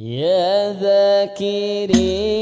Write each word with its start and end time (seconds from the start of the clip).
يا 0.00 0.72
ذاكرين 0.72 2.39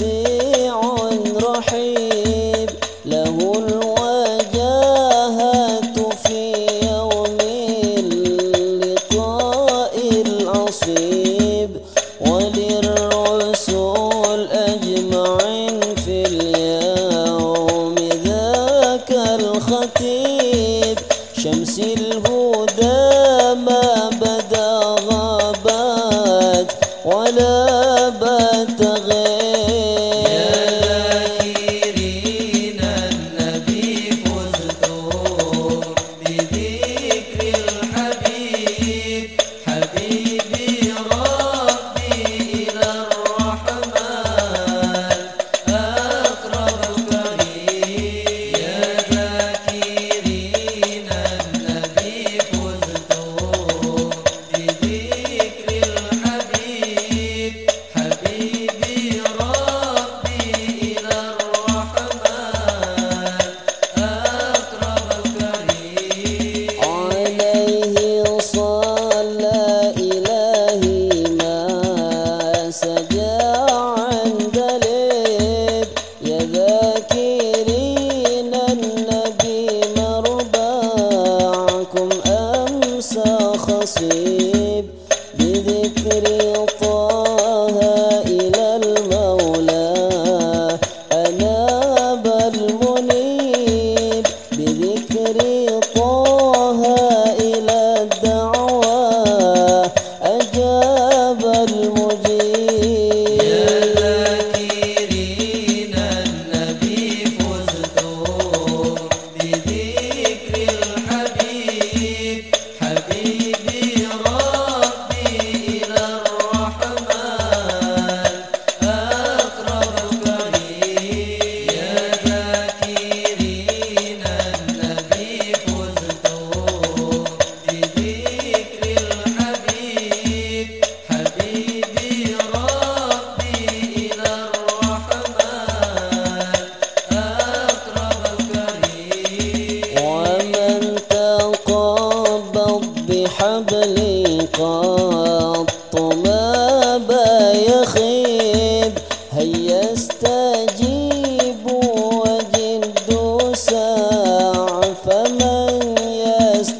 see. 0.00 0.49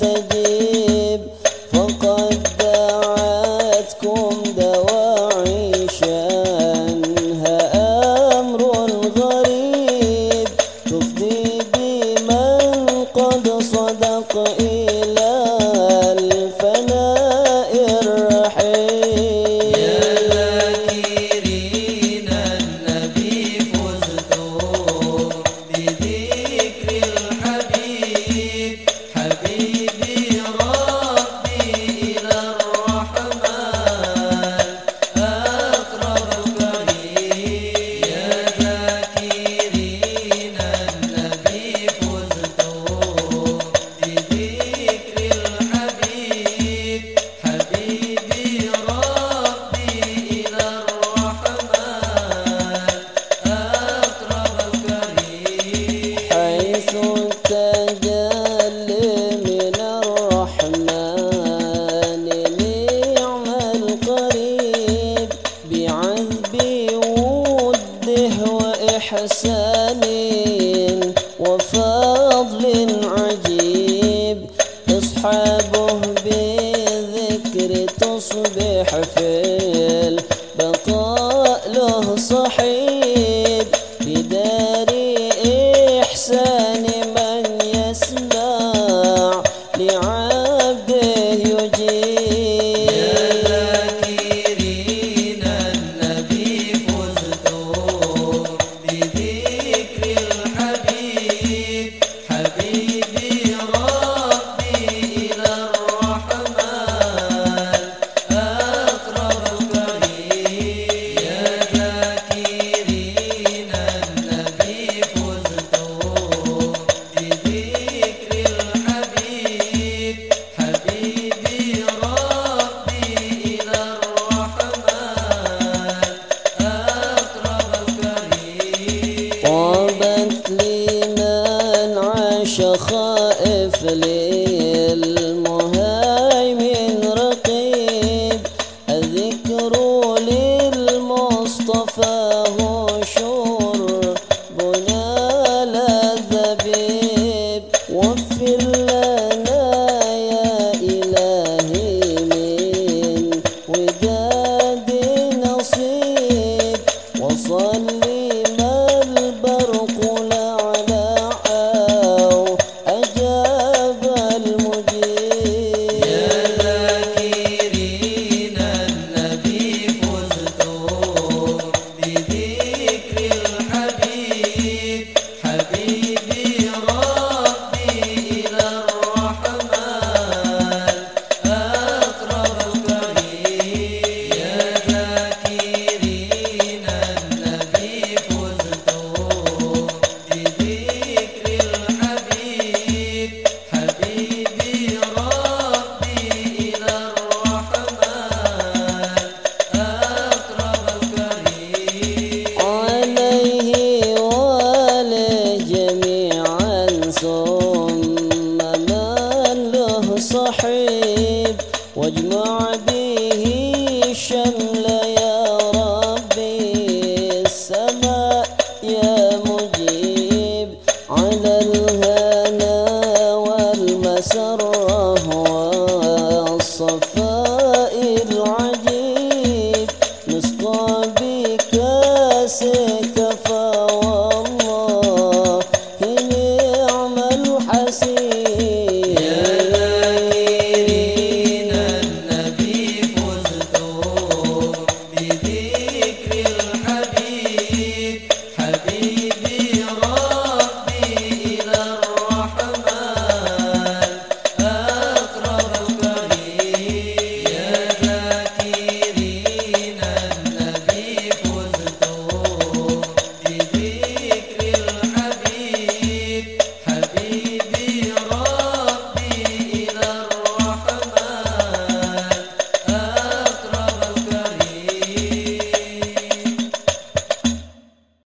تستجيب 0.00 1.20
فقد 1.72 2.42
دعتكم 2.58 4.30
دواعي 4.56 5.86
شأنها 6.00 7.58
أمر 8.40 8.62
غريب 9.18 10.48
تفضي 10.86 11.58
بمن 11.74 13.04
قد 13.14 13.46
صدق 13.62 14.32
إلى 14.60 15.29